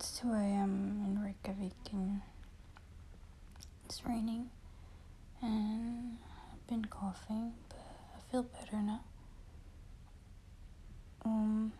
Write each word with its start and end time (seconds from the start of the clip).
It's 0.00 0.16
2 0.20 0.32
a.m. 0.32 1.04
in 1.04 1.20
Reykjavik 1.22 1.92
and 1.92 2.22
it's 3.84 4.02
raining 4.06 4.48
and 5.42 6.16
I've 6.50 6.66
been 6.66 6.86
coughing 6.86 7.52
but 7.68 7.76
I 8.16 8.20
feel 8.32 8.44
better 8.44 8.80
now. 8.80 9.04
Um, 11.26 11.72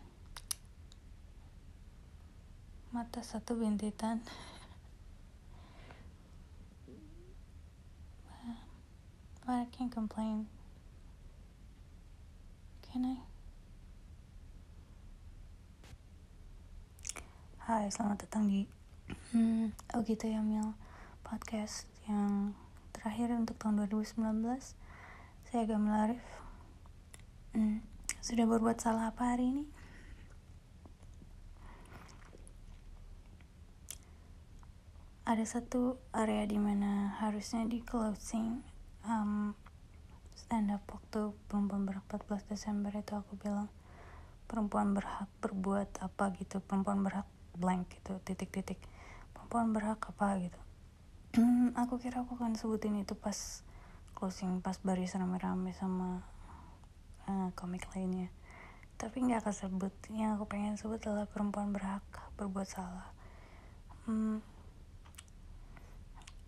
mata 2.93 3.25
satu 3.25 3.57
bintitan. 3.57 4.21
but 9.41 9.49
I 9.49 9.65
can't 9.73 9.89
complain. 9.91 10.45
Can 12.85 13.17
I? 13.17 13.30
Hai, 17.61 17.93
selamat 17.93 18.25
datang 18.25 18.49
di 18.49 18.65
hmm, 19.37 19.93
Oh 19.93 20.01
gitu 20.01 20.25
ya 20.25 20.41
Mil 20.41 20.73
Podcast 21.21 21.85
yang 22.09 22.57
terakhir 22.89 23.29
untuk 23.37 23.53
tahun 23.61 23.85
2019 23.85 24.17
Saya 25.45 25.69
agak 25.69 25.77
melarif 25.77 26.25
hmm, 27.53 27.85
Sudah 28.17 28.49
berbuat 28.49 28.81
salah 28.81 29.13
apa 29.13 29.37
hari 29.37 29.53
ini? 29.53 29.65
Ada 35.29 35.45
satu 35.45 36.01
area 36.17 36.49
di 36.49 36.57
mana 36.57 37.13
harusnya 37.21 37.61
di 37.69 37.85
closing 37.85 38.65
um, 39.05 39.53
stand 40.33 40.73
up 40.73 40.81
waktu 40.89 41.29
perempuan 41.45 41.85
berhak 41.85 42.09
14 42.09 42.41
Desember 42.57 42.89
itu 42.97 43.13
aku 43.13 43.37
bilang 43.37 43.69
perempuan 44.49 44.97
berhak 44.97 45.29
berbuat 45.45 46.01
apa 46.01 46.33
gitu 46.41 46.57
perempuan 46.59 47.05
berhak 47.05 47.29
blank 47.55 47.91
gitu 47.91 48.19
titik-titik. 48.23 48.79
Perempuan 49.33 49.75
berhak 49.75 49.99
apa 50.03 50.39
gitu. 50.39 50.59
Aku 51.87 51.95
kira 51.99 52.27
aku 52.27 52.35
akan 52.35 52.59
sebutin 52.59 52.99
itu 52.99 53.15
pas 53.15 53.63
closing 54.15 54.59
pas 54.59 54.75
baris 54.83 55.15
rame-rame 55.15 55.71
sama 55.71 56.21
uh, 57.25 57.49
komik 57.55 57.87
lainnya. 57.95 58.27
Tapi 58.99 59.23
nggak 59.23 59.47
akan 59.47 59.55
sebut 59.55 59.93
yang 60.13 60.37
aku 60.37 60.45
pengen 60.45 60.77
sebut 60.77 61.01
adalah 61.01 61.25
perempuan 61.25 61.73
berhak 61.73 62.05
berbuat 62.37 62.69
salah. 62.69 63.09
Hmm, 64.05 64.45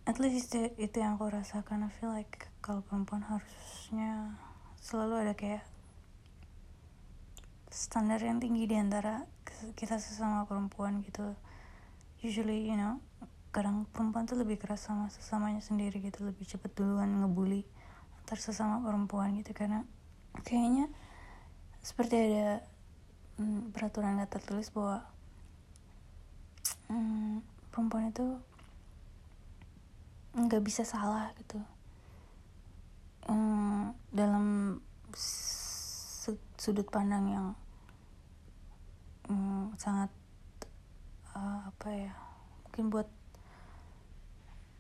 at 0.06 0.20
least 0.22 0.54
itu, 0.54 0.70
itu 0.78 1.02
yang 1.02 1.18
aku 1.18 1.34
rasakan. 1.34 1.88
I 1.88 1.92
feel 1.98 2.14
like 2.14 2.46
kalau 2.62 2.86
perempuan 2.86 3.26
harusnya 3.26 4.38
selalu 4.78 5.26
ada 5.26 5.34
kayak 5.34 5.66
standar 7.74 8.22
yang 8.22 8.38
tinggi 8.38 8.70
di 8.70 8.78
antara 8.78 9.26
kita 9.78 9.98
sesama 9.98 10.46
perempuan 10.46 11.02
gitu. 11.06 11.36
Usually 12.24 12.68
you 12.70 12.78
know 12.78 13.00
kadang 13.54 13.86
perempuan 13.94 14.26
tuh 14.26 14.40
lebih 14.40 14.58
keras 14.58 14.90
sama 14.90 15.10
sesamanya 15.14 15.62
sendiri 15.62 16.02
gitu. 16.02 16.26
Lebih 16.26 16.46
cepet 16.46 16.74
duluan 16.74 17.22
ngebully 17.22 17.64
antar 18.22 18.40
sesama 18.40 18.82
perempuan 18.82 19.38
gitu. 19.40 19.54
Karena 19.54 19.86
kayaknya 20.44 20.90
seperti 21.84 22.16
ada 22.16 22.64
hmm, 23.38 23.76
peraturan 23.76 24.20
gak 24.24 24.40
tertulis 24.40 24.72
bahwa 24.72 25.04
hmm, 26.88 27.44
perempuan 27.70 28.10
itu 28.10 28.40
nggak 30.34 30.64
bisa 30.66 30.82
salah 30.82 31.30
gitu. 31.38 31.62
Hmm, 33.30 33.94
dalam 34.10 34.78
sudut 36.58 36.88
pandang 36.90 37.26
yang 37.30 37.48
sangat 39.78 40.10
uh, 41.34 41.70
apa 41.70 41.90
ya 41.90 42.14
mungkin 42.66 42.90
buat 42.94 43.10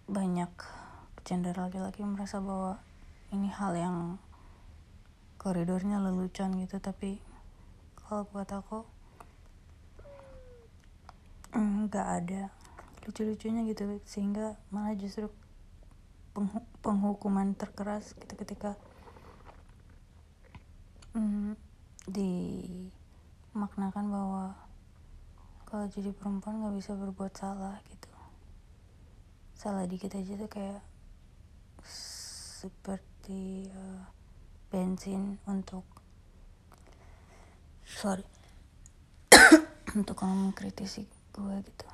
banyak 0.09 0.51
gender 1.23 1.55
laki-laki 1.55 2.03
merasa 2.03 2.43
bahwa 2.43 2.77
ini 3.31 3.47
hal 3.49 3.73
yang 3.73 3.97
koridornya 5.39 5.99
lelucon 5.99 6.55
gitu. 6.59 6.77
Tapi 6.79 7.19
kalau 7.99 8.27
buat 8.29 8.47
aku 8.51 8.83
nggak 11.53 12.07
ada 12.23 12.51
lucu-lucunya 13.07 13.63
gitu. 13.67 13.99
Sehingga 14.03 14.55
malah 14.69 14.95
justru 14.95 15.31
penghukuman 16.81 17.53
terkeras 17.53 18.17
gitu 18.17 18.33
ketika 18.33 18.73
mm, 21.13 21.53
di 22.09 22.31
maknakan 23.53 24.09
bahwa 24.09 24.45
kalau 25.73 25.89
jadi 25.89 26.13
perempuan 26.13 26.61
nggak 26.61 26.77
bisa 26.77 26.93
berbuat 26.93 27.33
salah 27.33 27.81
gitu. 27.89 28.13
Salah 29.57 29.89
dikit 29.89 30.13
aja 30.13 30.37
tuh 30.37 30.45
kayak 30.45 30.85
seperti 32.61 33.73
uh, 33.73 34.05
bensin 34.69 35.41
untuk 35.49 35.81
sorry 37.81 38.21
untuk 39.97 40.13
kamu 40.13 40.53
mengkritisi 40.53 41.09
gue 41.33 41.55
gitu. 41.65 41.87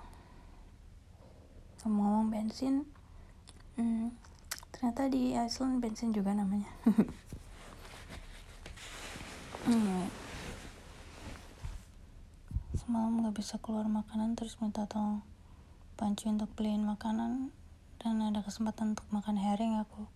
Ngomong 1.87 2.35
bensin 2.35 2.83
hmm, 3.79 4.11
ternyata 4.75 5.07
di 5.07 5.39
Iceland 5.39 5.79
bensin 5.79 6.11
juga 6.11 6.35
namanya. 6.35 6.67
Hmm 9.63 10.11
semalam 12.89 13.21
gak 13.21 13.37
bisa 13.37 13.61
keluar 13.61 13.85
makanan 13.85 14.33
terus 14.33 14.57
minta 14.57 14.89
tolong 14.89 15.21
panci 15.93 16.25
untuk 16.25 16.49
beliin 16.57 16.81
makanan. 16.81 17.53
Dan 18.01 18.17
ada 18.17 18.41
kesempatan 18.41 18.97
untuk 18.97 19.05
makan 19.13 19.37
herring 19.37 19.77
aku 19.77 20.09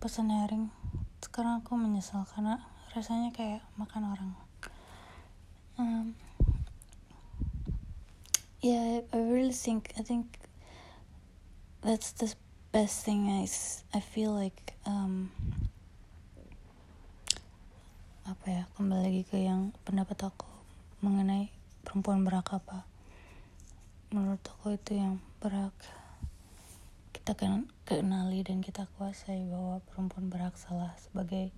pesen 0.00 0.32
herring. 0.32 0.72
Sekarang 1.20 1.60
aku 1.60 1.76
menyesal 1.76 2.24
karena 2.32 2.64
rasanya 2.96 3.36
kayak 3.36 3.60
makan 3.76 4.16
orang. 4.16 4.32
Um, 5.76 6.16
yeah 8.64 9.04
I 9.12 9.20
really 9.20 9.52
think 9.52 9.92
I 10.00 10.02
think 10.08 10.40
that's 11.84 12.16
the 12.16 12.32
best 12.72 13.04
thing 13.04 13.28
I 13.28 13.44
I 13.92 14.00
feel 14.00 14.32
like 14.32 14.72
um, 14.88 15.28
apa 18.24 18.46
ya 18.48 18.62
kembali 18.72 19.04
lagi 19.04 19.22
ke 19.28 19.36
yang 19.44 19.76
pendapat 19.84 20.32
aku 20.32 20.48
mengenai 21.04 21.57
perempuan 21.88 22.20
berhak 22.20 22.52
apa? 22.52 22.84
Menurut 24.12 24.44
aku 24.44 24.76
itu 24.76 25.00
yang 25.00 25.24
berhak 25.40 25.72
kita 27.16 27.32
kenali 27.88 28.44
dan 28.44 28.60
kita 28.60 28.84
kuasai 29.00 29.48
bahwa 29.48 29.80
perempuan 29.88 30.28
berhak 30.28 30.52
salah 30.60 30.92
sebagai 31.00 31.48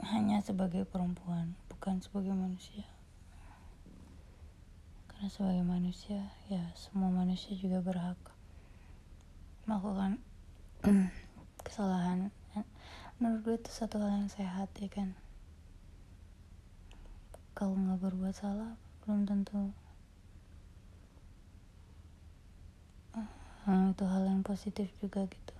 hanya 0.00 0.40
sebagai 0.40 0.88
perempuan 0.88 1.52
bukan 1.68 2.00
sebagai 2.00 2.32
manusia. 2.32 2.88
Karena 5.12 5.28
sebagai 5.28 5.68
manusia 5.68 6.32
ya 6.48 6.72
semua 6.72 7.12
manusia 7.12 7.52
juga 7.60 7.84
berhak 7.84 8.16
melakukan 9.68 10.16
kesalahan. 11.68 12.32
Menurut 13.20 13.40
gue 13.44 13.56
itu 13.60 13.68
satu 13.68 14.00
hal 14.00 14.24
yang 14.24 14.32
sehat 14.32 14.72
ya 14.80 14.88
kan 14.88 15.12
kalau 17.62 17.78
nggak 17.78 18.02
berbuat 18.02 18.34
salah 18.34 18.74
belum 19.06 19.22
tentu. 19.22 19.70
Uh, 23.14 23.94
itu 23.94 24.02
hal 24.02 24.26
yang 24.26 24.42
positif 24.42 24.90
juga 24.98 25.30
gitu. 25.30 25.54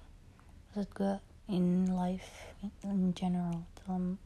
Maksud 0.67 0.91
gue 0.99 1.15
in 1.47 1.95
life 1.95 2.51
in 2.83 3.15
general 3.15 3.63
dalam 3.79 4.19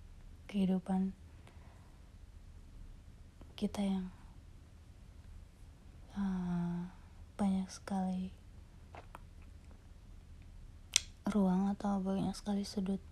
kehidupan 0.49 1.13
kita 3.61 3.85
yang 3.85 4.09
uh, 6.17 6.89
banyak 7.37 7.69
sekali 7.69 8.33
ruang 11.29 11.69
atau 11.77 12.01
banyak 12.01 12.33
sekali 12.33 12.65
sudut 12.65 13.05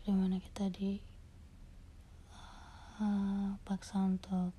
di 0.00 0.16
mana 0.16 0.40
kita 0.40 0.72
di 0.72 1.12
uh, 3.00 3.58
paksa 3.66 3.98
untuk 3.98 4.54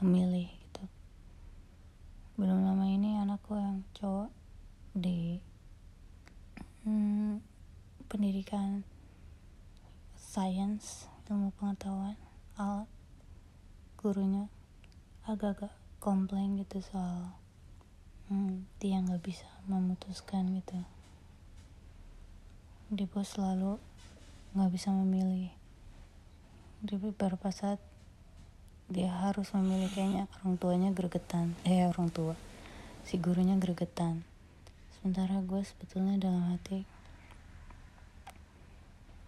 memilih 0.00 0.50
gitu. 0.50 0.84
Belum 2.36 2.66
lama 2.66 2.84
ini 2.88 3.16
anakku 3.16 3.56
yang 3.56 3.86
cowok 3.96 4.28
di 4.92 5.40
hmm, 6.84 7.40
pendidikan 8.10 8.84
sains 10.18 11.08
ilmu 11.30 11.54
pengetahuan 11.56 12.18
al 12.60 12.84
gurunya 13.96 14.52
agak-agak 15.24 15.72
komplain 16.02 16.58
gitu 16.58 16.82
soal 16.82 17.32
hmm, 18.28 18.66
dia 18.82 18.98
nggak 19.00 19.22
bisa 19.22 19.46
memutuskan 19.70 20.50
gitu. 20.58 20.76
Di 22.92 23.08
bos 23.08 23.32
selalu 23.32 23.91
nggak 24.52 24.68
bisa 24.68 24.92
memilih. 24.92 25.48
Di 26.84 27.00
beberapa 27.00 27.48
saat 27.48 27.80
dia 28.92 29.08
harus 29.08 29.48
memilih 29.56 29.88
kayaknya 29.88 30.28
orang 30.36 30.60
tuanya 30.60 30.90
gregetan. 30.92 31.56
Eh 31.64 31.88
orang 31.88 32.12
tua. 32.12 32.36
Si 33.08 33.16
gurunya 33.16 33.56
gregetan. 33.56 34.20
Sementara 35.00 35.40
gue 35.40 35.64
sebetulnya 35.64 36.20
dalam 36.20 36.52
hati 36.52 36.84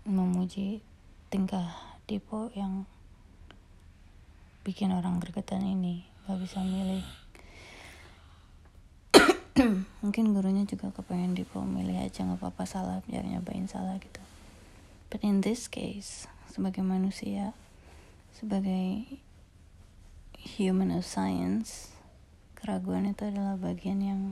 memuji 0.05 0.85
tingkah 1.33 1.73
Dipo 2.05 2.53
yang 2.53 2.85
bikin 4.61 4.93
orang 4.93 5.25
gregetan 5.25 5.65
ini 5.65 6.05
gak 6.29 6.37
bisa 6.37 6.61
milih. 6.61 7.01
Mungkin 10.05 10.37
gurunya 10.37 10.69
juga 10.69 10.93
kepengen 10.93 11.33
Dipo 11.33 11.65
milih 11.65 11.97
aja 11.97 12.29
nggak 12.29 12.45
apa-apa 12.45 12.69
salah 12.69 13.01
biar 13.09 13.25
nyobain 13.25 13.65
salah 13.65 13.97
gitu 13.97 14.34
but 15.15 15.23
in 15.23 15.47
this 15.47 15.71
case 15.71 16.27
sebagai 16.51 16.83
manusia 16.83 17.55
sebagai 18.35 19.07
human 20.35 20.91
of 20.91 21.07
science 21.07 21.95
keraguan 22.59 23.07
itu 23.07 23.31
adalah 23.31 23.55
bagian 23.55 24.03
yang 24.03 24.23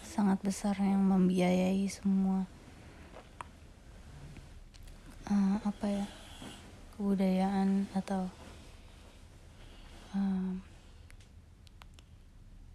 sangat 0.00 0.40
besar 0.40 0.80
yang 0.80 1.04
membiayai 1.04 1.84
semua 1.92 2.48
uh, 5.28 5.60
apa 5.60 5.84
ya 5.84 6.06
kebudayaan 6.96 7.84
atau 7.92 8.32
uh, 10.16 10.56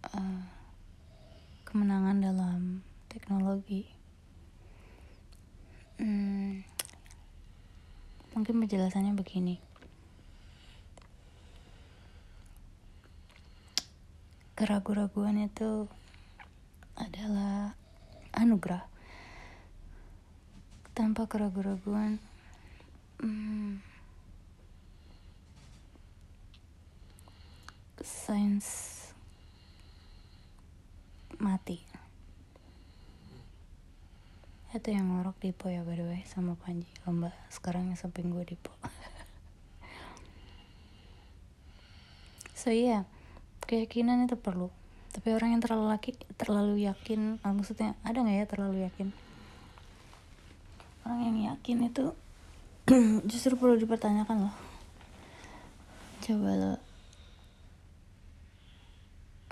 uh, 0.06 0.42
kemenangan 1.66 2.22
dalam 2.22 2.86
teknologi 3.10 3.90
hmm, 5.98 6.62
mungkin 8.44 8.68
penjelasannya 8.68 9.16
begini. 9.16 9.56
Keraguan-raguan 14.52 15.48
itu 15.48 15.88
adalah 16.92 17.72
anugerah. 18.36 18.84
Tanpa 20.92 21.24
keraguan-raguan 21.24 22.20
hmm, 23.24 23.80
sains 28.04 28.93
itu 34.74 34.90
yang 34.90 35.06
ngorok 35.14 35.38
Dipo 35.38 35.70
ya 35.70 35.86
by 35.86 35.94
the 35.94 36.02
way 36.02 36.22
sama 36.26 36.58
Panji. 36.58 36.90
Lomba 37.06 37.30
sekarang 37.46 37.88
yang 37.88 37.98
samping 37.98 38.34
gue 38.34 38.42
Dipo 38.42 38.74
so 42.58 42.74
iya. 42.74 43.06
Yeah, 43.06 43.14
keyakinan 43.64 44.26
itu 44.26 44.36
perlu. 44.36 44.68
Tapi 45.14 45.30
orang 45.30 45.54
yang 45.54 45.62
terlalu 45.62 45.94
laki 45.94 46.10
terlalu 46.34 46.90
yakin 46.90 47.38
ah, 47.46 47.54
maksudnya 47.54 47.94
ada 48.02 48.18
nggak 48.18 48.34
ya 48.34 48.46
terlalu 48.50 48.76
yakin? 48.90 49.08
Orang 51.06 51.20
yang 51.22 51.38
yakin 51.54 51.86
itu 51.86 52.04
justru 53.30 53.54
perlu 53.54 53.78
dipertanyakan 53.78 54.50
loh. 54.50 54.56
Coba 56.24 56.50
lo 56.56 56.72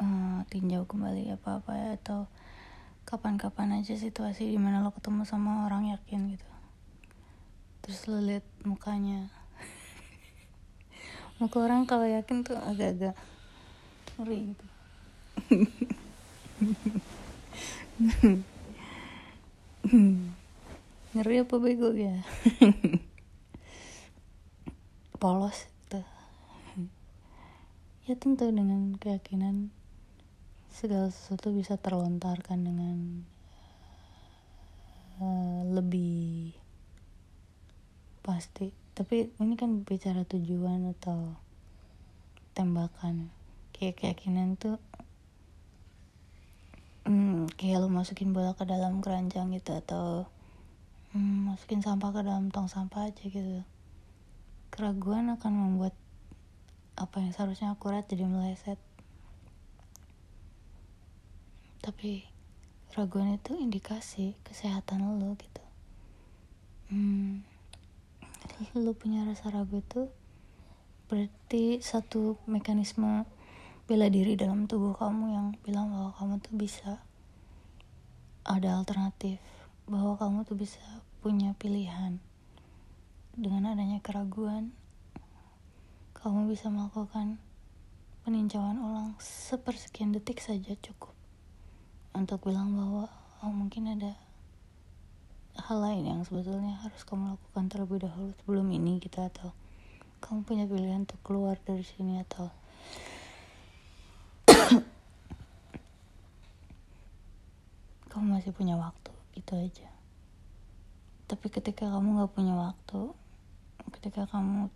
uh, 0.02 0.40
tinjau 0.50 0.82
kembali 0.88 1.30
apa 1.30 1.62
apa 1.62 1.72
ya 1.78 1.88
atau 1.94 2.26
kapan-kapan 3.04 3.72
aja 3.82 3.96
situasi 3.98 4.48
di 4.48 4.58
mana 4.58 4.82
lo 4.84 4.90
ketemu 4.94 5.24
sama 5.26 5.66
orang 5.66 5.86
yakin 5.92 6.30
gitu. 6.32 6.44
Terus 7.82 8.06
lo 8.08 8.18
liat 8.22 8.44
mukanya. 8.62 9.28
Muka 11.42 11.60
orang 11.62 11.86
kalau 11.86 12.06
yakin 12.06 12.44
tuh 12.46 12.56
agak-agak 12.56 13.16
ngeri 14.18 14.54
gitu. 14.54 14.66
Ngeri 21.12 21.44
apa 21.44 21.56
bego 21.58 21.92
ya? 21.92 22.22
Polos 25.22 25.70
itu 25.86 26.02
ya 28.02 28.18
tentu 28.18 28.50
dengan 28.50 28.98
keyakinan 28.98 29.70
segala 30.72 31.12
sesuatu 31.12 31.52
bisa 31.52 31.76
terlontarkan 31.76 32.64
dengan 32.64 32.96
uh, 35.20 35.62
lebih 35.68 36.56
pasti. 38.24 38.72
Tapi 38.96 39.36
ini 39.36 39.54
kan 39.54 39.84
bicara 39.84 40.24
tujuan 40.24 40.96
atau 40.96 41.36
tembakan. 42.56 43.28
Kayak 43.76 44.00
keyakinan 44.00 44.56
tuh 44.56 44.80
hmm, 47.04 47.52
kayak 47.60 47.84
lo 47.84 47.88
masukin 47.92 48.32
bola 48.32 48.56
ke 48.56 48.64
dalam 48.64 49.04
keranjang 49.04 49.52
gitu 49.52 49.76
atau 49.76 50.26
hmm, 51.12 51.52
masukin 51.52 51.84
sampah 51.84 52.10
ke 52.16 52.20
dalam 52.24 52.48
tong 52.48 52.72
sampah 52.72 53.12
aja 53.12 53.24
gitu. 53.28 53.64
Keraguan 54.72 55.28
akan 55.28 55.52
membuat 55.52 55.92
apa 56.96 57.20
yang 57.20 57.32
seharusnya 57.32 57.72
akurat 57.72 58.04
jadi 58.08 58.28
meleset 58.28 58.80
tapi 61.82 62.22
keraguan 62.94 63.34
itu 63.34 63.58
indikasi 63.58 64.38
kesehatan 64.46 65.02
lo 65.18 65.34
gitu. 65.34 65.64
Hmm, 66.94 67.42
lo 68.78 68.94
punya 68.94 69.26
rasa 69.26 69.50
ragu 69.50 69.82
itu 69.82 70.06
berarti 71.10 71.82
satu 71.82 72.38
mekanisme 72.46 73.26
bela 73.90 74.06
diri 74.06 74.38
dalam 74.38 74.70
tubuh 74.70 74.94
kamu 74.94 75.24
yang 75.34 75.46
bilang 75.66 75.90
bahwa 75.90 76.14
kamu 76.14 76.34
tuh 76.38 76.54
bisa 76.54 77.02
ada 78.46 78.78
alternatif 78.78 79.42
bahwa 79.90 80.14
kamu 80.14 80.46
tuh 80.46 80.54
bisa 80.54 80.84
punya 81.18 81.58
pilihan. 81.58 82.22
Dengan 83.34 83.74
adanya 83.74 83.98
keraguan, 83.98 84.70
kamu 86.14 86.46
bisa 86.46 86.70
melakukan 86.70 87.42
peninjauan 88.22 88.78
ulang 88.78 89.18
sepersekian 89.18 90.14
detik 90.14 90.38
saja 90.38 90.78
cukup 90.78 91.21
untuk 92.12 92.44
bilang 92.44 92.76
bahwa 92.76 93.08
oh 93.40 93.52
mungkin 93.52 93.88
ada 93.88 94.12
hal 95.56 95.80
lain 95.80 96.04
yang 96.08 96.20
sebetulnya 96.24 96.76
harus 96.84 97.04
kamu 97.08 97.36
lakukan 97.36 97.68
terlebih 97.72 98.04
dahulu 98.04 98.32
sebelum 98.40 98.68
ini 98.72 99.00
gitu 99.00 99.20
atau 99.20 99.52
kamu 100.20 100.44
punya 100.44 100.64
pilihan 100.68 101.08
untuk 101.08 101.20
keluar 101.24 101.56
dari 101.64 101.84
sini 101.84 102.20
atau 102.22 102.52
kamu 108.12 108.38
masih 108.38 108.52
punya 108.52 108.76
waktu 108.76 109.10
gitu 109.34 109.56
aja. 109.56 109.88
Tapi 111.26 111.48
ketika 111.48 111.88
kamu 111.88 112.20
gak 112.20 112.36
punya 112.36 112.52
waktu 112.52 113.16
ketika 113.98 114.28
kamu 114.30 114.68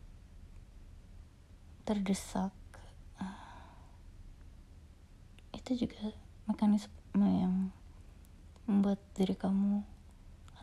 terdesak 1.86 2.50
itu 5.66 5.86
juga 5.86 6.14
mekanisme 6.46 6.95
yang 7.24 7.72
membuat 8.68 9.00
diri 9.16 9.32
kamu 9.32 9.80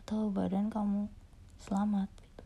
atau 0.04 0.28
badan 0.30 0.70
kamu 0.70 1.10
selamat 1.58 2.12
gitu. 2.20 2.44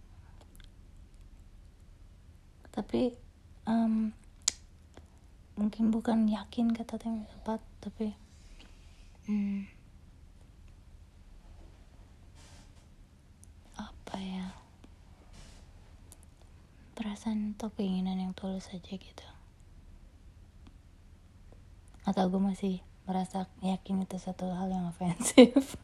tapi 2.73 3.19
um, 3.67 4.15
mungkin 5.59 5.91
bukan 5.91 6.31
yakin 6.31 6.71
kata 6.71 6.97
yang 7.03 7.27
tepat 7.27 7.59
tapi 7.83 8.15
hmm, 9.27 9.67
apa 13.75 14.17
ya 14.23 14.47
perasaan 16.95 17.59
atau 17.59 17.75
keinginan 17.75 18.23
yang 18.23 18.33
tulus 18.39 18.71
aja 18.71 18.95
gitu 18.95 19.27
atau 22.07 22.25
gue 22.31 22.41
masih 22.41 22.81
merasa 23.09 23.49
yakin 23.65 24.05
itu 24.05 24.21
satu 24.21 24.53
hal 24.53 24.69
yang 24.69 24.85
ofensif 24.93 25.57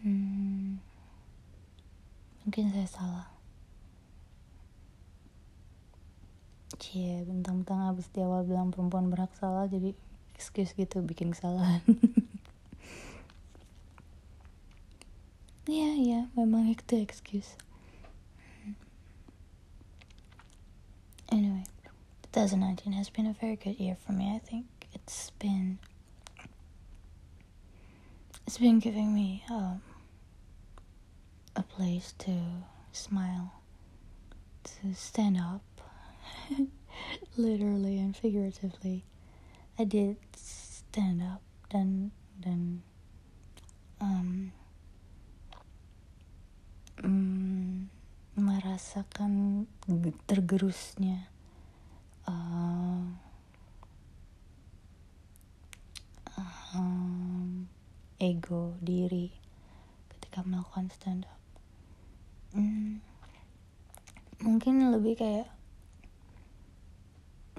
hmm, 0.00 0.80
mungkin 2.42 2.64
saya 2.72 2.88
salah. 2.88 3.28
Cie, 6.80 7.22
bentang-bentang 7.28 7.94
abis 7.94 8.10
di 8.10 8.24
awal 8.24 8.42
bilang 8.48 8.72
perempuan 8.74 9.06
berhak 9.12 9.30
salah 9.38 9.68
jadi 9.70 9.94
excuse 10.34 10.72
gitu 10.74 11.04
bikin 11.04 11.30
kesalahan. 11.30 11.84
Iya, 15.70 15.90
iya, 15.94 16.20
memang 16.34 16.66
itu 16.74 16.98
excuse. 16.98 17.54
Anyway, 21.32 21.64
2019 22.34 22.92
has 22.92 23.08
been 23.08 23.26
a 23.26 23.32
very 23.32 23.56
good 23.56 23.80
year 23.80 23.96
for 24.04 24.12
me. 24.12 24.30
I 24.34 24.38
think 24.38 24.66
it's 24.92 25.30
been 25.30 25.78
it's 28.46 28.58
been 28.58 28.78
giving 28.80 29.14
me 29.14 29.42
um, 29.48 29.80
a 31.56 31.62
place 31.62 32.12
to 32.18 32.38
smile, 32.92 33.54
to 34.64 34.94
stand 34.94 35.38
up, 35.38 35.62
literally 37.38 37.98
and 37.98 38.14
figuratively. 38.14 39.06
I 39.78 39.84
did 39.84 40.18
stand 40.36 41.22
up 41.22 41.40
then 41.70 42.10
dan 42.42 42.82
um, 44.02 44.52
um, 47.02 47.41
merasakan 48.32 49.64
tergerusnya 50.24 51.28
uh, 52.24 53.04
um, 56.72 57.68
ego 58.16 58.78
diri 58.80 59.28
ketika 60.16 60.40
melakukan 60.46 60.88
stand 60.88 61.28
up 61.28 61.40
hmm, 62.56 63.04
mungkin 64.40 64.90
lebih 64.96 65.20
kayak 65.20 65.48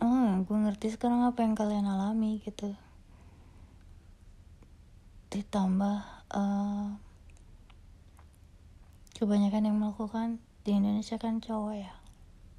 oh 0.03 0.44
gue 0.44 0.58
ngerti 0.58 0.92
sekarang 0.92 1.24
apa 1.24 1.39
yang 1.48 1.56
kalian 1.56 1.88
alami 1.88 2.44
gitu. 2.44 2.75
Ditambah 5.32 5.98
uh, 6.36 7.00
kebanyakan 9.15 9.72
yang 9.72 9.77
melakukan 9.80 10.44
di 10.63 10.72
Indonesia 10.79 11.20
kan 11.20 11.43
cowok 11.43 11.75
ya 11.75 11.93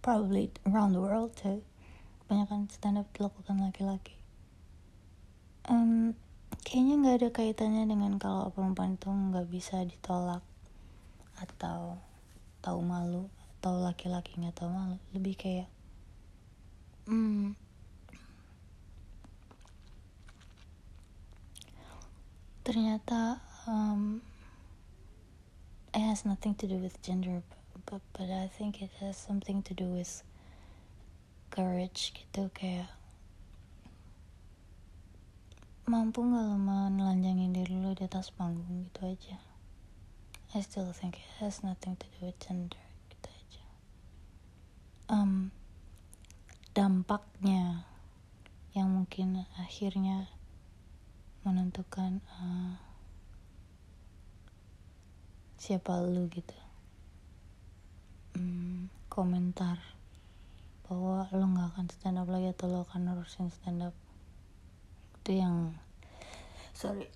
probably 0.04 0.52
around 0.68 0.92
the 0.92 1.00
world 1.00 1.32
too 1.32 1.64
kebanyakan 2.25 2.73
stand 2.73 2.96
up 2.96 3.08
dilakukan 3.12 3.61
laki-laki. 3.61 4.16
Um, 5.68 6.16
kayaknya 6.64 6.94
nggak 7.00 7.16
ada 7.20 7.28
kaitannya 7.32 7.84
dengan 7.84 8.16
kalau 8.16 8.49
perempuan 8.49 8.96
itu 8.96 9.12
nggak 9.12 9.49
bisa 9.52 9.84
ditolak 9.84 10.40
atau 11.37 12.00
tahu 12.64 12.80
malu 12.80 13.28
atau 13.61 13.80
laki-laki 13.84 14.40
nggak 14.40 14.56
tahu 14.56 14.73
malu. 14.73 14.96
Lebih 15.12 15.37
kayak 15.37 15.68
hmm, 17.04 17.52
ternyata 22.64 23.44
um, 23.68 24.25
it 25.92 26.00
has 26.00 26.25
nothing 26.25 26.56
to 26.56 26.64
do 26.64 26.80
with 26.80 26.96
gender 27.04 27.44
but 27.44 27.63
but 27.87 28.28
I 28.31 28.47
think 28.47 28.83
it 28.83 28.90
has 29.00 29.16
something 29.16 29.62
to 29.62 29.75
do 29.75 29.85
with 29.85 30.23
courage 31.50 32.11
gitu 32.14 32.50
kayak 32.50 32.90
mampu 35.85 36.25
nggak 36.25 36.45
lo 36.49 36.57
menelanjangin 36.57 37.52
diri 37.52 37.76
lo 37.78 37.93
di 37.93 38.09
atas 38.09 38.33
panggung 38.33 38.88
gitu 38.88 39.04
aja. 39.04 39.37
I 40.57 40.62
still 40.64 40.95
think 40.97 41.21
it 41.21 41.31
has 41.45 41.61
nothing 41.61 41.99
to 42.00 42.07
do 42.16 42.31
with 42.31 42.38
gender 42.40 42.81
gitu 43.12 43.28
aja. 43.28 43.66
Um, 45.12 45.52
dampaknya 46.73 47.85
yang 48.73 48.90
mungkin 48.90 49.47
akhirnya 49.61 50.26
menentukan 51.45 52.25
uh, 52.40 52.81
siapa 55.61 56.00
lu 56.02 56.26
gitu 56.33 56.63
hmm, 58.34 58.90
komentar 59.08 59.78
bahwa 60.84 61.26
lo 61.32 61.44
nggak 61.48 61.68
akan 61.74 61.86
stand 61.88 62.20
up 62.20 62.28
lagi 62.28 62.52
atau 62.52 62.68
lo 62.68 62.84
akan 62.84 63.00
nerusin 63.08 63.48
stand 63.48 63.80
up. 63.86 63.94
Itu 65.22 65.40
yang 65.40 65.72
sorry. 66.76 67.08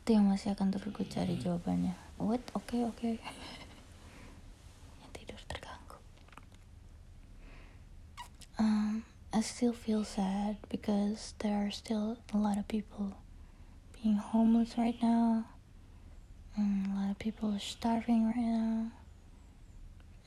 Itu 0.00 0.08
yang 0.18 0.26
masih 0.26 0.56
akan 0.58 0.74
terus 0.74 0.90
gue 0.90 1.06
cari 1.06 1.38
jawabannya. 1.38 1.94
What? 2.18 2.42
Oke 2.58 2.80
okay, 2.80 2.80
oke. 2.82 2.98
Okay. 2.98 3.14
tidur 5.14 5.38
terganggu. 5.46 5.96
Um, 8.58 9.04
I 9.32 9.40
still 9.40 9.72
feel 9.72 10.02
sad 10.02 10.56
because 10.68 11.34
there 11.38 11.54
are 11.54 11.70
still 11.70 12.18
a 12.34 12.38
lot 12.38 12.58
of 12.58 12.66
people 12.66 13.14
being 14.02 14.16
homeless 14.16 14.74
right 14.76 14.96
now. 15.02 15.44
And 16.56 16.86
a 16.86 16.94
lot 16.94 17.10
of 17.10 17.18
people 17.18 17.52
are 17.54 17.62
starving 17.62 18.26
right 18.26 18.36
now. 18.36 18.90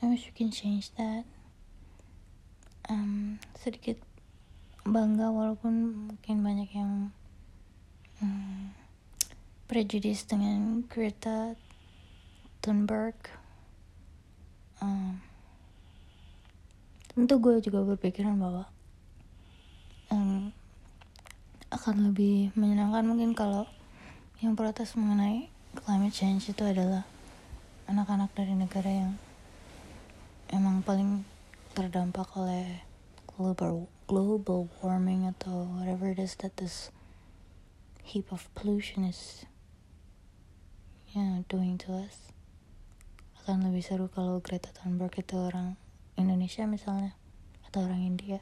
I 0.02 0.06
wish 0.06 0.26
we 0.26 0.32
can 0.32 0.50
change 0.50 0.92
that. 0.96 1.24
Um, 2.88 3.40
sedikit 3.56 3.96
bangga 4.84 5.32
walaupun 5.32 6.08
mungkin 6.12 6.44
banyak 6.44 6.70
yang 6.76 7.08
um, 8.20 8.76
prejudis 9.64 10.28
dengan 10.28 10.84
Greta 10.84 11.56
Thunberg. 12.60 13.16
Um, 14.84 15.24
tentu 17.14 17.40
gue 17.40 17.62
juga 17.64 17.80
berpikiran 17.80 18.36
bahwa 18.36 18.68
um, 20.12 20.52
akan 21.72 22.12
lebih 22.12 22.52
menyenangkan 22.52 23.06
mungkin 23.08 23.32
kalau 23.32 23.64
yang 24.44 24.52
protes 24.52 24.92
mengenai 24.98 25.53
climate 25.74 26.14
change 26.14 26.48
itu 26.48 26.62
adalah 26.62 27.02
anak-anak 27.90 28.30
dari 28.32 28.54
negara 28.54 28.88
yang 28.88 29.12
emang 30.54 30.80
paling 30.86 31.26
terdampak 31.74 32.30
oleh 32.38 32.86
global 33.26 33.90
global 34.06 34.70
warming 34.78 35.26
atau 35.26 35.66
whatever 35.74 36.14
it 36.14 36.22
is 36.22 36.38
that 36.38 36.54
this 36.56 36.94
heap 38.06 38.30
of 38.30 38.46
pollution 38.54 39.02
is 39.02 39.42
yeah, 41.10 41.42
doing 41.50 41.74
to 41.74 41.90
us 41.90 42.30
akan 43.42 43.66
lebih 43.68 43.84
seru 43.84 44.06
kalau 44.08 44.40
Greta 44.40 44.72
Thunberg 44.72 45.12
itu 45.18 45.36
orang 45.36 45.76
Indonesia 46.16 46.64
misalnya 46.64 47.12
atau 47.66 47.84
orang 47.84 48.00
India 48.00 48.40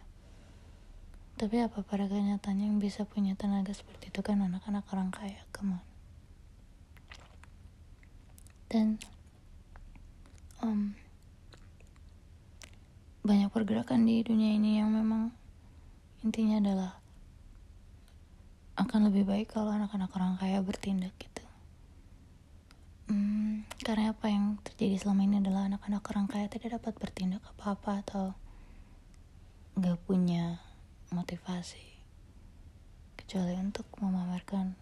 tapi 1.41 1.59
apa 1.59 1.83
pada 1.83 2.07
kenyataannya 2.07 2.71
yang 2.71 2.79
bisa 2.79 3.09
punya 3.09 3.35
tenaga 3.35 3.75
seperti 3.75 4.15
itu 4.15 4.21
kan 4.21 4.39
anak-anak 4.39 4.87
orang 4.93 5.11
kaya, 5.11 5.43
come. 5.51 5.81
Dan 8.73 8.97
um, 10.65 10.97
banyak 13.21 13.53
pergerakan 13.53 14.09
di 14.09 14.25
dunia 14.25 14.57
ini 14.57 14.81
yang 14.81 14.89
memang 14.89 15.29
intinya 16.25 16.57
adalah 16.57 16.93
akan 18.81 19.13
lebih 19.13 19.29
baik 19.29 19.53
kalau 19.53 19.77
anak-anak 19.77 20.09
orang 20.17 20.41
kaya 20.41 20.65
bertindak 20.65 21.13
gitu. 21.21 21.45
Hmm, 23.13 23.69
karena 23.85 24.17
apa 24.17 24.33
yang 24.33 24.57
terjadi 24.65 25.05
selama 25.05 25.29
ini 25.29 25.45
adalah 25.45 25.69
anak-anak 25.69 26.03
orang 26.09 26.27
kaya 26.33 26.49
tidak 26.49 26.81
dapat 26.81 26.97
bertindak 26.97 27.45
apa-apa 27.53 28.01
atau 28.01 28.25
nggak 29.77 30.01
punya 30.09 30.65
motivasi 31.13 31.85
kecuali 33.21 33.53
untuk 33.61 33.85
memamerkan 34.01 34.73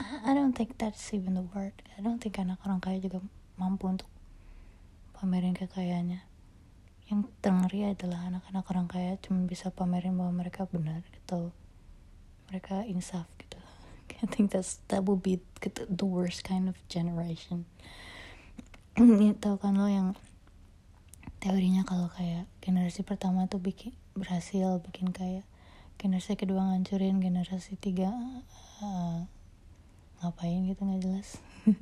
I 0.00 0.32
don't 0.32 0.56
think 0.56 0.80
that's 0.80 1.12
even 1.12 1.36
the 1.36 1.44
word. 1.52 1.76
I 1.96 2.00
don't 2.00 2.16
think 2.16 2.40
anak 2.40 2.64
orang 2.64 2.80
kaya 2.80 2.96
juga 3.04 3.20
mampu 3.60 3.92
untuk 3.92 4.08
pamerin 5.12 5.52
kekayaannya. 5.52 6.24
Yang 7.12 7.20
terngeri 7.44 7.92
adalah 7.92 8.32
anak-anak 8.32 8.64
orang 8.72 8.86
kaya 8.88 9.20
cuma 9.20 9.44
bisa 9.44 9.68
pamerin 9.68 10.16
bahwa 10.16 10.32
mereka 10.32 10.64
benar 10.64 11.04
gitu. 11.12 11.52
Mereka 12.48 12.88
insaf 12.88 13.28
gitu. 13.36 13.60
I 14.24 14.26
think 14.30 14.56
that's 14.56 14.80
that 14.88 15.04
would 15.04 15.20
be 15.20 15.44
the 15.88 16.08
worst 16.08 16.48
kind 16.48 16.64
of 16.64 16.80
generation. 16.88 17.68
Tahu 18.96 19.56
kan 19.60 19.76
lo 19.76 19.88
yang 19.88 20.16
teorinya 21.40 21.84
kalau 21.88 22.08
kayak 22.12 22.48
generasi 22.60 23.00
pertama 23.04 23.48
tuh 23.48 23.60
bikin 23.60 23.96
berhasil 24.12 24.76
bikin 24.84 25.08
kayak 25.12 25.48
generasi 25.96 26.36
kedua 26.36 26.68
ngancurin 26.68 27.16
generasi 27.16 27.80
tiga 27.80 28.12
uh, 28.84 29.24
ngapain 30.20 30.68
gitu 30.68 30.84
nggak 30.84 31.00
jelas. 31.00 31.40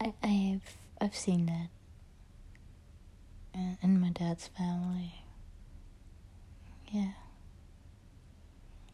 I 0.00 0.16
I've 0.24 0.68
I've 0.96 1.16
seen 1.16 1.44
that. 1.46 1.68
In, 3.52 3.76
in 3.84 4.00
my 4.00 4.08
dad's 4.08 4.48
family. 4.48 5.20
Ya 6.88 7.12
yeah. 7.12 7.14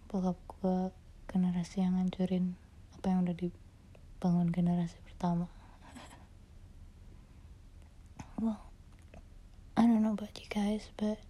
bokap 0.06 0.38
gue 0.48 0.78
generasi 1.28 1.82
yang 1.82 1.98
ngancurin 1.98 2.56
apa 2.96 3.06
yang 3.10 3.26
udah 3.26 3.36
dibangun 3.36 4.48
generasi 4.48 4.96
pertama. 5.04 5.46
Well, 8.40 8.60
I 9.76 9.84
don't 9.88 10.04
know 10.04 10.12
about 10.12 10.36
you 10.40 10.48
guys, 10.48 10.88
but 10.96 11.20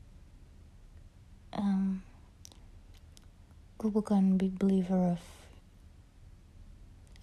um, 1.55 2.06
gue 3.77 3.93
bukan 3.93 4.41
big 4.41 4.57
believer 4.57 5.13
of 5.13 5.23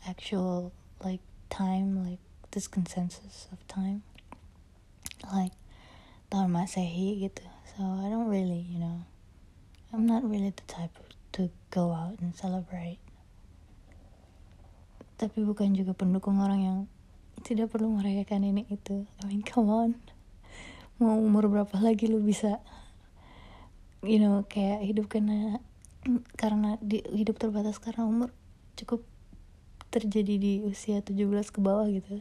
actual 0.06 0.70
like 1.02 1.26
time, 1.50 2.06
like 2.06 2.22
this 2.54 2.70
consensus 2.70 3.50
of 3.50 3.58
time, 3.66 4.06
like 5.34 5.58
tahun 6.30 6.54
masehi 6.54 7.26
gitu. 7.26 7.42
So 7.74 7.82
I 7.82 8.14
don't 8.14 8.30
really, 8.30 8.70
you 8.70 8.78
know, 8.78 9.02
I'm 9.90 10.06
not 10.06 10.22
really 10.22 10.54
the 10.54 10.68
type 10.70 10.94
to 11.34 11.50
go 11.74 11.90
out 11.90 12.22
and 12.22 12.38
celebrate. 12.38 13.02
Tapi 15.18 15.42
bukan 15.42 15.74
juga 15.74 15.98
pendukung 15.98 16.38
orang 16.38 16.62
yang 16.62 16.80
tidak 17.42 17.74
perlu 17.74 17.90
merayakan 17.98 18.46
ini 18.46 18.70
itu. 18.70 19.10
I 19.26 19.34
mean 19.34 19.42
come 19.42 19.74
on. 19.74 19.98
Mau 21.02 21.18
umur 21.18 21.50
berapa 21.50 21.74
lagi 21.82 22.06
lu 22.06 22.22
bisa 22.22 22.62
you 24.06 24.22
know 24.22 24.46
kayak 24.46 24.86
hidup 24.86 25.10
karena 25.10 25.58
karena 26.36 26.76
di, 26.84 27.00
hidup 27.12 27.40
terbatas 27.40 27.80
karena 27.80 28.04
umur 28.04 28.30
cukup 28.76 29.04
terjadi 29.94 30.36
di 30.42 30.54
usia 30.66 31.00
17 31.00 31.30
ke 31.54 31.60
bawah 31.64 31.88
gitu. 31.88 32.20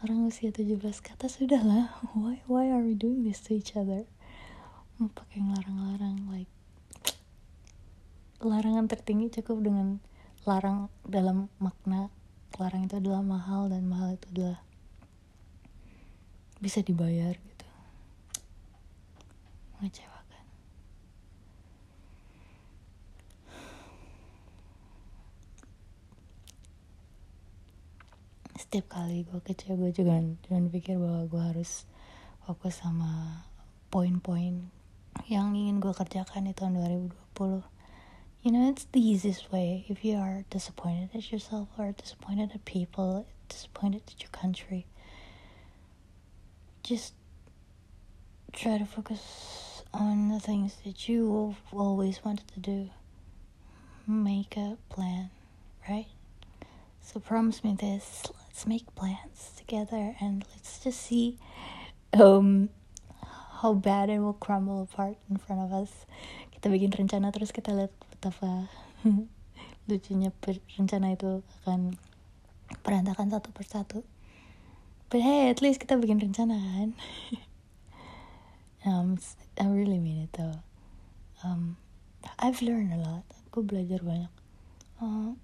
Orang 0.00 0.28
usia 0.28 0.52
17 0.52 0.80
ke 1.00 1.16
atas 1.16 1.40
sudah 1.40 1.60
lah 1.64 1.96
why 2.16 2.40
why 2.48 2.68
are 2.68 2.84
we 2.84 2.96
doing 2.96 3.24
this 3.24 3.44
to 3.44 3.56
each 3.56 3.76
other? 3.76 4.08
Mau 4.96 5.10
pakai 5.10 5.42
ngelarang-larang 5.42 6.28
like 6.32 6.52
larangan 8.44 8.86
tertinggi 8.86 9.40
cukup 9.40 9.64
dengan 9.64 9.88
larang 10.44 10.92
dalam 11.08 11.48
makna 11.56 12.12
larang 12.60 12.84
itu 12.84 13.00
adalah 13.00 13.24
mahal 13.24 13.72
dan 13.72 13.88
mahal 13.88 14.14
itu 14.14 14.26
adalah 14.30 14.60
bisa 16.62 16.84
dibayar 16.84 17.34
gitu. 17.34 17.68
Mengecewakan 19.80 20.13
setiap 28.74 29.06
kali 29.06 29.22
gue 29.22 29.38
kecewa 29.38 29.86
gue 29.86 29.94
juga 29.94 30.18
jangan 30.50 30.66
pikir 30.66 30.98
bahwa 30.98 31.30
gue 31.30 31.38
harus 31.38 31.86
fokus 32.42 32.82
sama 32.82 33.46
poin-poin 33.86 34.66
yang 35.30 35.54
ingin 35.54 35.78
gue 35.78 35.94
kerjakan 35.94 36.50
di 36.50 36.58
tahun 36.58 36.82
2020 37.38 37.62
You 38.42 38.50
know, 38.50 38.66
it's 38.66 38.90
the 38.90 38.98
easiest 38.98 39.54
way 39.54 39.86
if 39.86 40.02
you 40.02 40.18
are 40.18 40.42
disappointed 40.50 41.14
at 41.14 41.30
yourself 41.30 41.70
or 41.78 41.94
disappointed 41.94 42.50
at 42.50 42.66
people, 42.66 43.30
disappointed 43.46 44.02
at 44.10 44.18
your 44.18 44.34
country. 44.34 44.90
Just 46.82 47.14
try 48.50 48.82
to 48.82 48.90
focus 48.90 49.86
on 49.94 50.34
the 50.34 50.42
things 50.42 50.82
that 50.82 51.06
you 51.06 51.54
always 51.70 52.26
wanted 52.26 52.50
to 52.52 52.60
do. 52.60 52.90
Make 54.02 54.58
a 54.58 54.82
plan, 54.90 55.30
right? 55.86 56.10
So 57.00 57.22
promise 57.22 57.62
me 57.62 57.78
this. 57.78 58.26
Let's 58.54 58.70
make 58.70 58.86
plans 58.94 59.50
together 59.58 60.14
and 60.22 60.46
let's 60.54 60.78
just 60.78 61.02
see 61.02 61.42
um 62.14 62.70
how 63.58 63.74
bad 63.74 64.14
it 64.14 64.22
will 64.22 64.38
crumble 64.38 64.86
apart 64.86 65.18
in 65.26 65.42
front 65.42 65.66
of 65.66 65.74
us. 65.74 65.90
Kita 66.54 66.70
bikin 66.70 66.94
rencana 66.94 67.34
terus 67.34 67.50
kita 67.50 67.74
lihat 67.74 67.90
betapa 68.14 68.70
lucunya 69.90 70.30
rencana 70.78 71.18
itu 71.18 71.42
akan 71.66 71.98
berantakan 72.86 73.34
satu 73.34 73.50
persatu. 73.50 74.06
But 75.10 75.26
hey 75.26 75.50
at 75.50 75.58
least 75.58 75.82
kita 75.82 75.98
bikin 75.98 76.22
rencana 76.22 76.54
kan? 76.54 76.94
Um, 78.84 79.16
I 79.58 79.64
really 79.64 79.98
mean 79.98 80.28
it 80.28 80.36
though. 80.36 80.60
Um, 81.42 81.80
I've 82.38 82.60
learned 82.60 82.92
a 82.92 83.00
lot. 83.00 83.24
Aku 83.48 83.64
belajar 83.64 84.04
banyak. 84.04 84.28
Uh, 85.00 85.40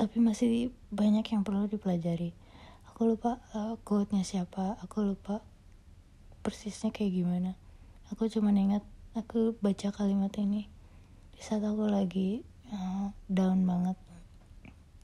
tapi 0.00 0.16
masih 0.16 0.72
banyak 0.88 1.28
yang 1.28 1.44
perlu 1.44 1.68
dipelajari. 1.68 2.32
Aku 2.88 3.04
lupa 3.04 3.36
uh, 3.52 3.76
quote-nya 3.84 4.24
siapa. 4.24 4.80
Aku 4.80 5.04
lupa 5.04 5.44
persisnya 6.40 6.88
kayak 6.88 7.20
gimana. 7.20 7.52
Aku 8.08 8.24
cuma 8.32 8.48
ingat 8.48 8.80
aku 9.12 9.60
baca 9.60 9.92
kalimat 9.92 10.32
ini. 10.40 10.72
Di 11.36 11.44
saat 11.44 11.60
aku 11.60 11.84
lagi 11.84 12.40
uh, 12.72 13.12
down 13.28 13.68
banget. 13.68 14.00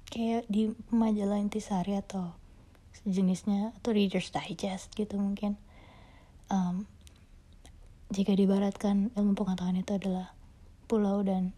Kayak 0.08 0.48
di 0.48 0.72
majalah 0.88 1.44
intisari 1.44 2.00
atau 2.00 2.32
sejenisnya 2.96 3.76
atau 3.76 3.92
Reader's 3.92 4.32
Digest 4.32 4.96
gitu 4.96 5.20
mungkin. 5.20 5.60
Um, 6.48 6.88
jika 8.08 8.32
dibaratkan 8.32 9.12
ilmu 9.12 9.36
pengetahuan 9.36 9.76
itu 9.76 9.92
adalah 9.92 10.32
pulau 10.88 11.20
dan 11.20 11.52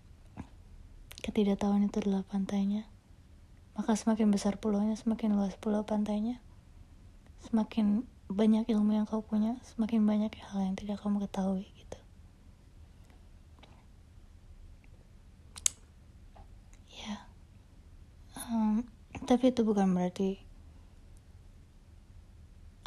ketidaktahuan 1.23 1.87
itu 1.87 2.03
adalah 2.03 2.27
pantainya 2.27 2.83
maka 3.79 3.95
semakin 3.95 4.35
besar 4.35 4.59
pulaunya 4.59 4.99
semakin 4.99 5.39
luas 5.39 5.55
pulau 5.55 5.87
pantainya 5.87 6.43
semakin 7.47 8.03
banyak 8.27 8.67
ilmu 8.67 8.99
yang 8.99 9.07
kau 9.07 9.23
punya 9.23 9.57
semakin 9.63 10.03
banyak 10.05 10.35
hal 10.51 10.67
yang 10.67 10.75
tidak 10.75 10.99
kamu 11.01 11.23
ketahui 11.25 11.71
um, 18.49 18.85
tapi 19.29 19.53
itu 19.53 19.61
bukan 19.63 19.93
berarti 19.93 20.41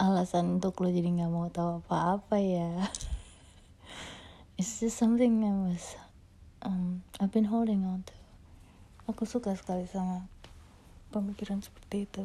alasan 0.01 0.58
untuk 0.58 0.82
lo 0.82 0.89
jadi 0.89 1.06
nggak 1.06 1.32
mau 1.32 1.47
tahu 1.54 1.86
apa-apa 1.86 2.41
ya. 2.41 2.89
It's 4.58 4.82
just 4.82 4.97
something 4.97 5.45
I 5.45 5.54
was 5.69 5.93
um, 6.65 7.06
I've 7.21 7.30
been 7.30 7.49
holding 7.49 7.86
on 7.86 8.01
to. 8.10 8.17
Aku 9.10 9.30
suka 9.30 9.54
sekali 9.54 9.86
sama 9.86 10.25
pemikiran 11.12 11.60
seperti 11.60 12.08
itu 12.08 12.24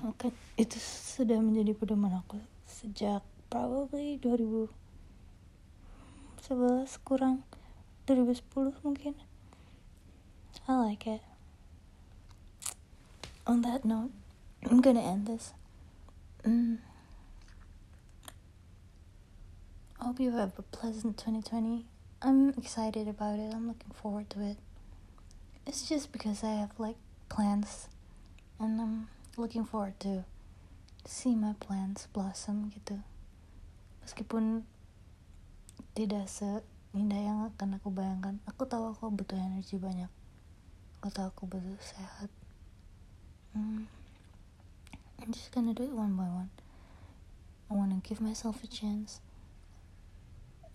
Maka 0.00 0.32
itu 0.56 0.80
sudah 0.80 1.36
menjadi 1.38 1.76
pedoman 1.76 2.16
aku 2.16 2.40
sejak 2.64 3.20
probably 3.52 4.16
2011 4.18 4.72
kurang 7.04 7.44
2010 8.08 8.82
mungkin 8.82 9.14
I 10.64 10.72
like 10.80 11.04
it 11.04 11.22
on 13.46 13.62
that 13.62 13.84
note, 13.84 14.10
I'm 14.68 14.80
gonna 14.80 15.00
end 15.00 15.26
this. 15.26 15.52
Mm. 16.44 16.78
Hope 19.98 20.20
you 20.20 20.32
have 20.32 20.52
a 20.58 20.62
pleasant 20.62 21.16
2020. 21.16 21.86
I'm 22.20 22.50
excited 22.50 23.08
about 23.08 23.38
it. 23.38 23.52
I'm 23.54 23.68
looking 23.68 23.92
forward 23.94 24.30
to 24.30 24.42
it. 24.42 24.56
It's 25.66 25.88
just 25.88 26.12
because 26.12 26.42
I 26.44 26.54
have 26.54 26.70
like 26.78 26.96
plans 27.28 27.88
and 28.62 28.80
I'm 28.80 29.08
looking 29.36 29.64
forward 29.66 29.98
to 30.06 30.22
see 31.02 31.34
my 31.34 31.58
plans 31.58 32.06
blossom 32.14 32.70
gitu. 32.70 33.02
Meskipun 34.06 34.62
tidak 35.98 36.30
seindah 36.30 37.18
yang 37.18 37.38
akan 37.50 37.82
aku 37.82 37.90
bayangkan, 37.90 38.38
aku 38.46 38.62
tahu 38.70 38.94
aku 38.94 39.10
butuh 39.10 39.34
energi 39.34 39.82
banyak. 39.82 40.06
Aku 41.02 41.10
tahu 41.10 41.26
aku 41.34 41.42
butuh 41.50 41.74
sehat. 41.82 42.30
Mm, 43.58 43.90
I'm 45.18 45.30
just 45.34 45.50
gonna 45.50 45.74
do 45.74 45.82
it 45.82 45.90
one 45.90 46.14
by 46.14 46.30
one. 46.30 46.54
I 47.66 47.74
wanna 47.74 47.98
give 48.06 48.22
myself 48.22 48.62
a 48.62 48.70
chance. 48.70 49.18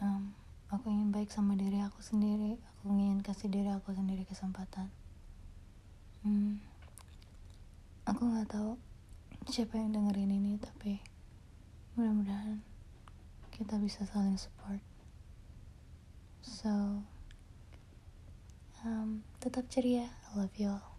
Um, 0.04 0.36
aku 0.68 0.92
ingin 0.92 1.16
baik 1.16 1.32
sama 1.32 1.56
diri 1.56 1.80
aku 1.80 2.04
sendiri. 2.04 2.60
Aku 2.84 2.92
ingin 2.92 3.24
kasih 3.24 3.48
diri 3.48 3.72
aku 3.72 3.96
sendiri 3.96 4.28
kesempatan. 4.28 4.92
Hmm, 6.28 6.60
aku 8.08 8.24
nggak 8.24 8.48
tahu 8.48 8.80
siapa 9.52 9.76
yang 9.76 9.92
dengerin 9.92 10.32
ini 10.32 10.56
tapi 10.56 11.04
mudah-mudahan 12.00 12.64
kita 13.52 13.76
bisa 13.84 14.08
saling 14.08 14.40
support. 14.40 14.80
So 16.40 17.04
um, 18.88 19.28
tetap 19.44 19.68
ceria. 19.68 20.08
I 20.08 20.40
love 20.40 20.56
you 20.56 20.72
all 20.72 20.97